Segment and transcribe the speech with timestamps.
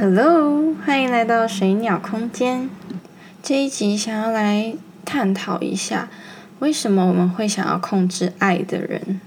[0.00, 2.70] Hello，欢迎来到水鸟空间。
[3.42, 6.08] 这一集想要来探讨一下，
[6.60, 9.20] 为什么我们会想要控制爱的人？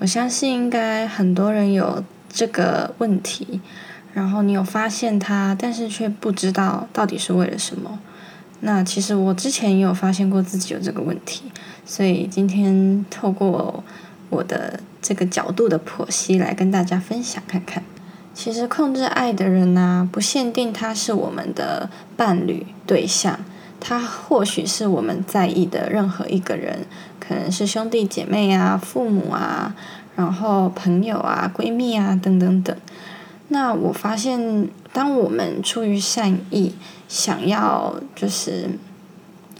[0.00, 3.62] 我相信应该很多人有这个问题，
[4.12, 7.98] 然后你有发现它，但是却不知道到底是为了什么。
[8.60, 11.50] 那其实我之前也有发现过自己有这个问题，
[11.86, 13.82] 所以今天透过
[14.28, 17.82] 我的这个角度的剖析来跟大家分享看看。
[18.36, 23.40] 其实控制爱的人呢，不限定他是我们的伴侣对象，
[23.80, 26.84] 他或许是我们在意的任何一个人，
[27.18, 29.74] 可能是兄弟姐妹啊、父母啊，
[30.16, 32.76] 然后朋友啊、闺蜜啊等等等。
[33.48, 36.74] 那我发现，当我们出于善意，
[37.08, 38.68] 想要就是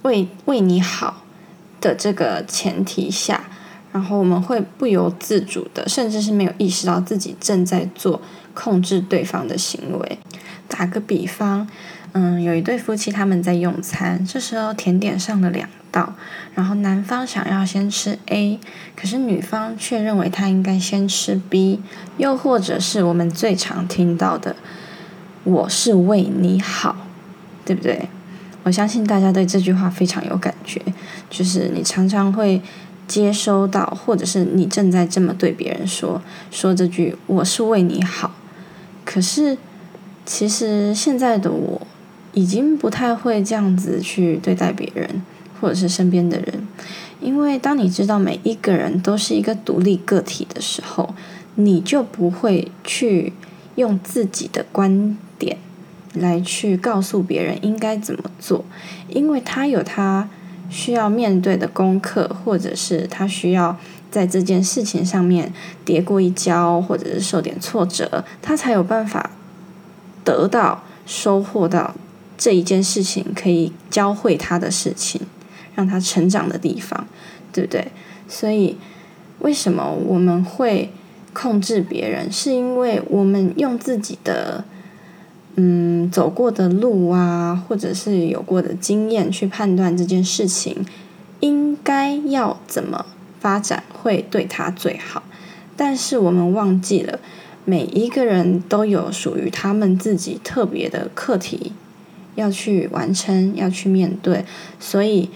[0.02, 1.22] 为为你好
[1.80, 3.48] 的这个前提下。
[3.92, 8.20] 然后我们会不由自主的，甚至是没有意识到自己正在做
[8.52, 10.18] 控制对方的行为。
[10.68, 11.66] 打个比方，
[12.12, 16.14] 嗯，有一对夫妻他们在用餐，这时候甜点上了两道，
[16.54, 18.60] 然后男方想要先吃 A，
[18.94, 21.80] 可是女方却认为他应该先吃 B，
[22.18, 24.56] 又或者是我们最常听到的
[25.44, 26.96] “我是为你好”，
[27.64, 28.08] 对不对？
[28.64, 30.82] 我相信大家对这句话非常有感觉，
[31.30, 32.60] 就是你常常会。
[33.06, 38.32] 接收到，或者是你正在这么对别人说说这句“我是为你好”，
[39.04, 39.56] 可是
[40.24, 41.86] 其实现在的我
[42.32, 45.22] 已经不太会这样子去对待别人，
[45.60, 46.66] 或者是身边的人，
[47.20, 51.14] 因为当你知道每一个人都是一个独立个体的时候，
[51.54, 53.32] 你就不会去
[53.76, 55.58] 用自己的观点
[56.12, 58.64] 来去告诉别人应该怎么做，
[59.08, 60.28] 因为他有他。
[60.68, 63.76] 需要面对的功课，或者是他需要
[64.10, 65.52] 在这件事情上面
[65.84, 69.30] 跌过一跤，或者是受点挫折，他才有办法
[70.24, 71.94] 得到收获到
[72.36, 75.20] 这一件事情可以教会他的事情，
[75.74, 77.06] 让他成长的地方，
[77.52, 77.92] 对不对？
[78.28, 78.76] 所以，
[79.40, 80.92] 为什么我们会
[81.32, 82.30] 控制别人？
[82.30, 84.64] 是因为我们用自己的。
[85.58, 90.84] 嗯，走过的路啊，或者是有过的经验去判断这件事情
[91.40, 93.06] 应该要怎么
[93.40, 95.22] 发展会对他最好，
[95.74, 97.18] 但是我们忘记了
[97.64, 101.72] 每一个人都有属于他们自己特别的课题
[102.34, 104.44] 要去完成，要去面对。
[104.78, 105.30] 所以，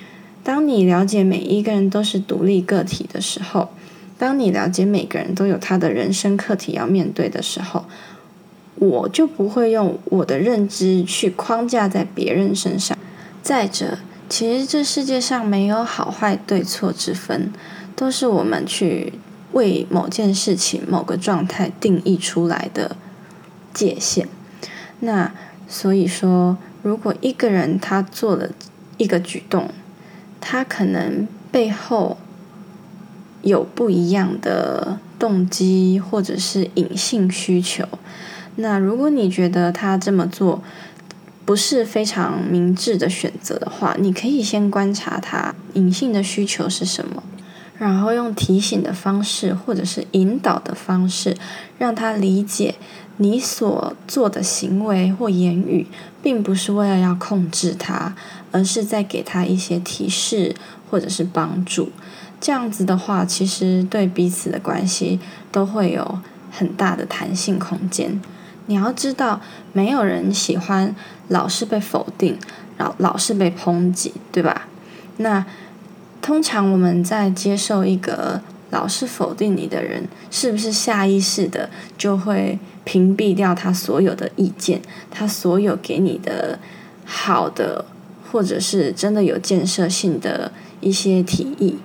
[0.45, 3.71] 当你了解每一个人都是独立个体的时候，
[4.19, 7.87] 当你了解每个人都有他的人生课题要面对的时候。
[8.81, 12.97] 我就不会用我的认知去框架在别人身上。
[13.43, 13.99] 再者，
[14.29, 17.53] 其实这世界上没有好坏对错之分，
[17.95, 19.13] 都是我们去
[19.53, 22.97] 为某件事情、某个状态定义出来的
[23.75, 24.27] 界限。
[25.01, 25.31] 那
[25.69, 28.49] 所以说，如果一个人他做了
[28.97, 29.69] 一个举动，
[30.41, 32.17] 他可能背后
[33.43, 37.87] 有不一样的动机，或者是隐性需求。
[38.61, 40.63] 那如果你觉得他这么做
[41.45, 47.23] 不是非常明智的选择的话，你可以先观察他隐性的需求是什么，
[47.77, 51.37] 然后用提醒的方式或者是引导的方式，
[51.79, 52.77] 让他理解
[53.17, 55.87] 你所做的行为或言语，
[56.23, 58.15] 并不是为了要控制他，
[58.53, 60.55] 而是在给他一些提示
[60.89, 61.91] 或者是帮助。
[62.41, 65.19] 这样子的话，其实对彼此的关系
[65.51, 66.21] 都会有
[66.51, 68.21] 很大的弹性空间。
[68.71, 69.41] 你要知道，
[69.73, 70.95] 没有人喜欢
[71.27, 72.39] 老是被否定，
[72.79, 74.69] 老老是被抨击，对吧？
[75.17, 75.45] 那
[76.23, 86.61] 通常我们在接受一个老是否定你的人，是不是下意识的就会屏蔽掉他所有的意见，他所有给你的
[87.05, 87.85] 好的，
[88.31, 91.81] 或者是真的有建设性的一些提议？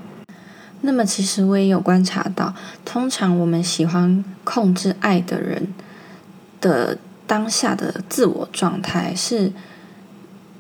[0.81, 2.53] 那么，其实我也有观察到，
[2.85, 5.73] 通常我们喜欢控制爱的人。
[6.65, 9.51] 的当下的自我状态是，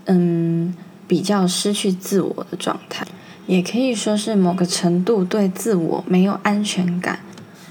[0.05, 0.71] 嗯，
[1.07, 3.07] 比较失去自我的状态，
[3.47, 7.21] 也可以说是某个程度对自我没有安全感。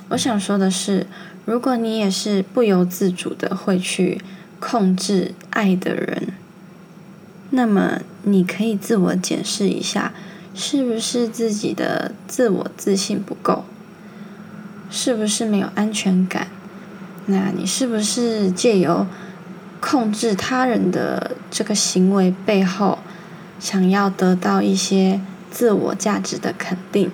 [0.09, 1.07] 我想说的是，
[1.45, 4.21] 如果你也是不由自主的会去
[4.59, 6.35] 控制爱的人，
[7.51, 10.13] 那么你可以自我检视一下，
[10.55, 13.65] 是不是自己的自我自信不够，
[14.91, 16.49] 是不是没有安全感？
[17.27, 19.07] 那你是不是借由
[19.81, 22.99] 控制他人的这个行为背后，
[23.59, 27.11] 想要得到一些自我价值的肯定？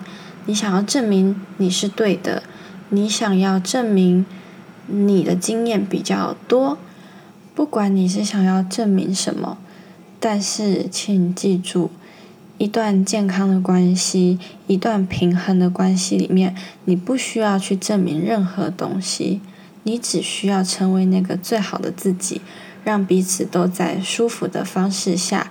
[0.46, 2.42] 你想要证明你是对的，
[2.88, 4.24] 你想要证明
[4.86, 6.78] 你的经验比较多，
[7.54, 9.58] 不管你是想要证明什么，
[10.18, 11.90] 但是请记住，
[12.58, 19.40] 一段健康的关系，一段平衡的关系里面，你不需要去证明任何东西，
[19.82, 22.41] 你只需要成为那个最好的自己，
[22.85, 25.50] 让彼此都在舒服的方式下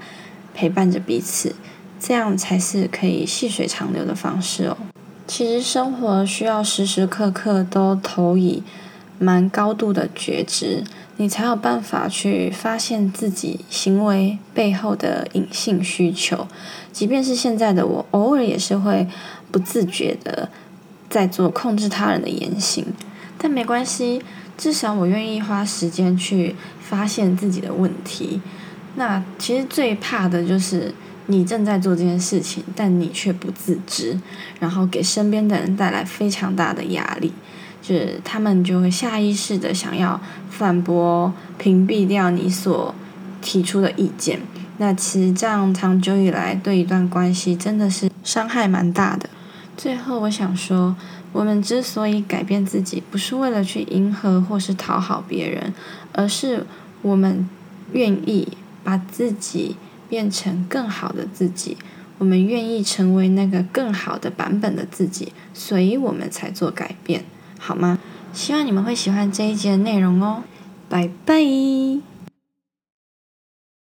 [0.53, 1.55] 陪伴着彼此，
[1.99, 4.77] 这样才是可以细水长流的方式哦。
[5.27, 8.63] 其实生活需要时时刻刻都投以
[9.17, 10.83] 蛮高度的觉知。
[11.21, 16.47] 你才有办法去发现自己行为背后的隐性需求，
[16.93, 19.05] 即便是现在的我，偶尔也是会
[19.51, 20.49] 不自觉的
[21.09, 22.85] 在做控制他人的言行，
[23.41, 24.21] 但没关系，
[24.57, 28.41] 至少我愿意花时间去发现自己的问题。
[28.95, 30.93] 那其实最怕的就是
[31.27, 34.19] 你正在做这件事情，但你却不自知，
[34.59, 37.31] 然后给身边的人带来非常大的压力。
[37.81, 40.19] 就是他们就会下意识的想要
[40.49, 42.93] 反驳、屏蔽掉你所
[43.41, 44.39] 提出的意见。
[44.79, 49.29] 那其实这样长久以来对一段关系真的是伤害蛮大的。
[49.79, 50.93] 最后我想说，
[51.31, 55.73] 我们之所以改变自己，不是为了去迎合或是讨好别人，
[56.11, 56.65] 而是
[57.01, 57.47] 我们
[57.93, 58.49] 愿意
[58.83, 59.77] 把自己
[60.09, 61.77] 变成更好的自己。
[62.17, 67.23] 我们愿意成为那个更好的版本的自己，所以我们才做改变。
[67.57, 67.99] 好吗？
[68.33, 70.43] 希望你们会喜欢这一节的内容哦，
[70.89, 72.08] 拜拜。